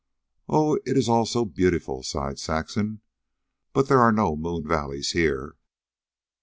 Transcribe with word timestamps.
"Oh, 0.49 0.77
it 0.83 0.97
is 0.97 1.07
all 1.07 1.27
so 1.27 1.45
beautiful," 1.45 2.01
sighed 2.01 2.39
Saxon. 2.39 3.01
"But 3.71 3.87
there 3.87 3.99
are 3.99 4.11
no 4.11 4.35
moon 4.35 4.67
valleys 4.67 5.11
here." 5.11 5.57